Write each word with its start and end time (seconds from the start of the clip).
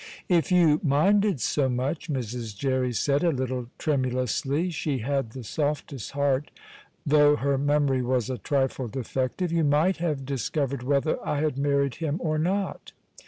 "If 0.29 0.51
you 0.51 0.79
minded 0.81 1.39
so 1.41 1.69
much," 1.69 2.09
Mrs. 2.09 2.57
Jerry 2.57 2.91
said, 2.91 3.23
a 3.23 3.29
little 3.29 3.69
tremulously 3.77 4.71
(she 4.71 4.97
had 4.97 5.29
the 5.33 5.43
softest 5.43 6.13
heart, 6.13 6.49
though 7.05 7.35
her 7.35 7.55
memory 7.59 8.01
was 8.01 8.27
a 8.27 8.39
trifle 8.39 8.87
defective), 8.87 9.51
"you 9.51 9.63
might 9.63 9.97
have 9.97 10.25
discovered 10.25 10.81
whether 10.81 11.23
I 11.23 11.41
had 11.41 11.55
married 11.55 11.93
him 12.01 12.15
or 12.19 12.39
not." 12.39 12.93